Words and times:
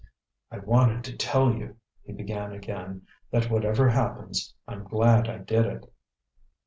"I 0.49 0.57
wanted 0.57 1.03
to 1.03 1.15
tell 1.15 1.53
you," 1.53 1.75
he 2.01 2.11
began 2.11 2.53
again, 2.53 3.03
"that 3.29 3.51
whatever 3.51 3.87
happens, 3.87 4.55
I'm 4.67 4.83
glad 4.83 5.29
I 5.29 5.37
did 5.37 5.67
it." 5.67 5.93